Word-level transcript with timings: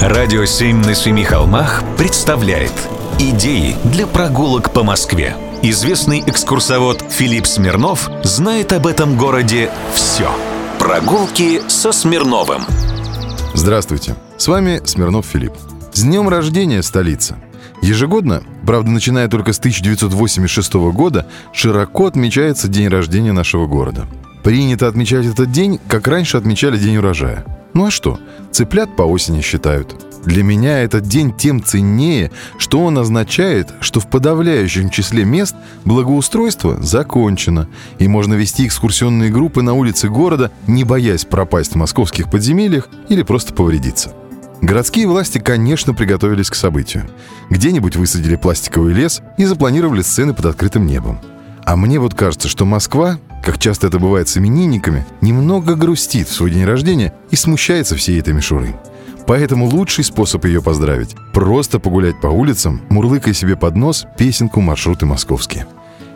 Радио 0.00 0.44
«Семь 0.44 0.76
на 0.76 0.94
семи 0.94 1.24
холмах» 1.24 1.82
представляет 1.96 2.72
Идеи 3.18 3.74
для 3.82 4.06
прогулок 4.06 4.72
по 4.72 4.84
Москве. 4.84 5.34
Известный 5.62 6.22
экскурсовод 6.24 7.02
Филипп 7.10 7.46
Смирнов 7.46 8.08
знает 8.22 8.72
об 8.72 8.86
этом 8.86 9.16
городе 9.16 9.72
все. 9.92 10.30
Прогулки 10.78 11.60
со 11.66 11.90
Смирновым. 11.90 12.62
Здравствуйте, 13.54 14.14
с 14.36 14.46
вами 14.46 14.80
Смирнов 14.84 15.26
Филипп. 15.26 15.54
С 15.92 16.04
днем 16.04 16.28
рождения, 16.28 16.84
столица! 16.84 17.36
Ежегодно, 17.82 18.44
правда, 18.64 18.90
начиная 18.90 19.26
только 19.26 19.52
с 19.52 19.58
1986 19.58 20.74
года, 20.92 21.26
широко 21.52 22.06
отмечается 22.06 22.68
день 22.68 22.86
рождения 22.86 23.32
нашего 23.32 23.66
города. 23.66 24.06
Принято 24.44 24.86
отмечать 24.86 25.26
этот 25.26 25.50
день, 25.50 25.80
как 25.88 26.06
раньше 26.06 26.36
отмечали 26.36 26.78
День 26.78 26.98
урожая. 26.98 27.44
Ну 27.78 27.86
а 27.86 27.90
что? 27.92 28.18
Цыплят 28.50 28.96
по 28.96 29.02
осени 29.02 29.40
считают. 29.40 29.94
Для 30.24 30.42
меня 30.42 30.80
этот 30.80 31.04
день 31.04 31.32
тем 31.32 31.62
ценнее, 31.62 32.32
что 32.58 32.80
он 32.80 32.98
означает, 32.98 33.72
что 33.78 34.00
в 34.00 34.10
подавляющем 34.10 34.90
числе 34.90 35.24
мест 35.24 35.54
благоустройство 35.84 36.82
закончено, 36.82 37.68
и 38.00 38.08
можно 38.08 38.34
вести 38.34 38.66
экскурсионные 38.66 39.30
группы 39.30 39.62
на 39.62 39.74
улице 39.74 40.08
города, 40.08 40.50
не 40.66 40.82
боясь 40.82 41.24
пропасть 41.24 41.74
в 41.74 41.76
московских 41.76 42.28
подземельях 42.28 42.88
или 43.10 43.22
просто 43.22 43.54
повредиться. 43.54 44.12
Городские 44.60 45.06
власти, 45.06 45.38
конечно, 45.38 45.94
приготовились 45.94 46.50
к 46.50 46.56
событию. 46.56 47.08
Где-нибудь 47.48 47.94
высадили 47.94 48.34
пластиковый 48.34 48.92
лес 48.92 49.22
и 49.36 49.44
запланировали 49.44 50.02
сцены 50.02 50.34
под 50.34 50.46
открытым 50.46 50.84
небом. 50.84 51.20
А 51.64 51.76
мне 51.76 52.00
вот 52.00 52.14
кажется, 52.14 52.48
что 52.48 52.64
Москва, 52.64 53.20
как 53.48 53.56
часто 53.58 53.86
это 53.86 53.98
бывает 53.98 54.28
с 54.28 54.36
именинниками, 54.36 55.06
немного 55.22 55.74
грустит 55.74 56.28
в 56.28 56.34
свой 56.34 56.50
день 56.50 56.66
рождения 56.66 57.14
и 57.30 57.36
смущается 57.36 57.96
всей 57.96 58.20
этой 58.20 58.34
мишуры. 58.34 58.74
Поэтому 59.26 59.64
лучший 59.64 60.04
способ 60.04 60.44
ее 60.44 60.60
поздравить– 60.60 61.16
просто 61.32 61.78
погулять 61.78 62.20
по 62.20 62.26
улицам, 62.26 62.82
мурлыкая 62.90 63.32
себе 63.32 63.56
под 63.56 63.74
нос 63.74 64.04
песенку 64.18 64.60
«Маршруты 64.60 65.06
московские». 65.06 65.66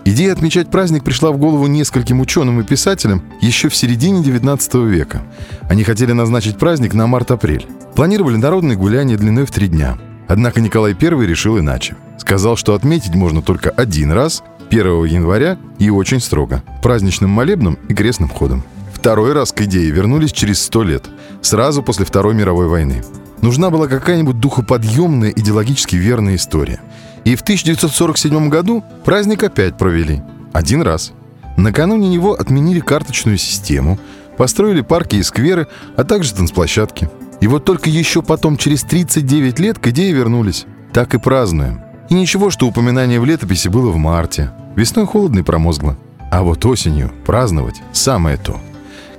Идея 0.05 0.35
отмечать 0.35 0.71
праздник 0.71 1.05
пришла 1.05 1.33
в 1.33 1.39
голову 1.39 1.67
нескольким 1.69 2.21
ученым 2.21 2.61
и 2.61 2.65
писателям 2.65 3.23
еще 3.41 3.71
в 3.71 3.77
середине 3.77 4.23
19 4.23 4.75
века. 4.75 5.23
Они 5.71 5.85
хотели 5.85 6.13
назначить 6.13 6.59
праздник 6.59 6.93
на 6.93 7.07
март-апрель. 7.07 7.67
Планировали 7.95 8.37
народные 8.37 8.77
гуляния 8.77 9.17
длиной 9.17 9.47
в 9.47 9.51
три 9.51 9.69
дня. 9.69 9.97
Однако 10.29 10.61
Николай 10.61 10.93
I 10.93 11.27
решил 11.27 11.59
иначе. 11.59 11.97
Сказал, 12.19 12.57
что 12.57 12.75
отметить 12.75 13.15
можно 13.15 13.41
только 13.41 13.71
один 13.71 14.13
раз, 14.13 14.43
1 14.73 15.05
января, 15.05 15.59
и 15.79 15.91
очень 15.91 16.21
строго– 16.21 16.63
праздничным 16.83 17.29
молебном 17.29 17.79
и 17.91 17.95
крестным 17.95 18.31
ходом. 18.31 18.63
Второй 18.95 19.35
раз 19.35 19.53
к 19.53 19.61
идее 19.61 19.91
вернулись 19.91 20.33
через 20.33 20.63
сто 20.63 20.83
лет, 20.83 21.05
сразу 21.43 21.83
после 21.83 22.07
Второй 22.07 22.35
мировой 22.35 22.69
войны. 22.69 23.03
Нужна 23.43 23.69
была 23.69 23.87
какая-нибудь 23.87 24.41
духоподъемная, 24.41 25.31
идеологически 25.31 25.97
верная 25.97 26.37
история. 26.37 26.81
И 27.27 27.37
в 27.37 27.43
1947 27.43 28.49
году 28.49 28.83
праздник 29.05 29.43
опять 29.43 29.77
провели. 29.77 30.23
Один 30.55 30.81
раз. 30.81 31.13
Накануне 31.59 32.09
него 32.09 32.33
отменили 32.33 32.81
карточную 32.81 33.37
систему, 33.37 33.99
построили 34.39 34.81
парки 34.81 35.17
и 35.17 35.23
скверы, 35.23 35.67
а 35.97 36.05
также 36.05 36.33
танцплощадки. 36.33 37.11
И 37.43 37.47
вот 37.47 37.67
только 37.67 37.91
еще 37.91 38.23
потом, 38.23 38.57
через 38.57 38.85
39 38.85 39.59
лет, 39.59 39.79
к 39.79 39.89
идее 39.89 40.13
вернулись. 40.13 40.65
Так 40.95 41.15
и 41.15 41.19
празднуем. 41.19 41.83
И 42.09 42.15
ничего, 42.15 42.51
что 42.51 42.67
упоминание 42.67 43.21
в 43.21 43.25
летописи 43.27 43.69
было 43.69 43.91
в 43.91 43.97
марте. 43.97 44.51
Весной 44.77 45.07
холодно 45.07 45.41
и 45.41 45.43
промозгло. 45.43 45.97
А 46.31 46.43
вот 46.43 46.65
осенью 46.65 47.13
праздновать 47.25 47.83
самое 47.93 48.37
то– 48.37 48.61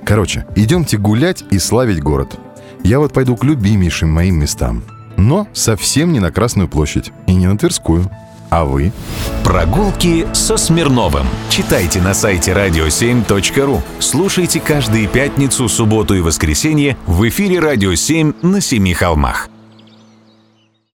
Короче, 0.04 0.44
идемте 0.54 0.98
гулять 0.98 1.44
и 1.50 1.58
славить 1.58 2.02
город. 2.02 2.38
Я 2.82 2.98
вот 2.98 3.12
пойду 3.12 3.36
к 3.36 3.44
любимейшим 3.44 4.10
моим 4.10 4.38
местам. 4.38 4.84
Но 5.16 5.48
совсем 5.54 6.12
не 6.12 6.20
на 6.20 6.30
Красную 6.30 6.68
площадь 6.68 7.12
и 7.26 7.34
не 7.34 7.46
на 7.46 7.56
Тверскую. 7.56 8.10
А 8.50 8.64
вы? 8.64 8.92
Прогулки 9.42 10.26
со 10.34 10.56
Смирновым. 10.56 11.26
Читайте 11.48 12.02
на 12.02 12.12
сайте 12.12 12.52
radio7.ru. 12.52 13.80
Слушайте 13.98 14.60
каждые 14.60 15.08
пятницу, 15.08 15.68
субботу 15.68 16.14
и 16.14 16.20
воскресенье 16.20 16.96
в 17.06 17.26
эфире 17.28 17.58
«Радио 17.58 17.92
7» 17.92 18.34
на 18.42 18.60
Семи 18.60 18.92
холмах. 18.92 19.48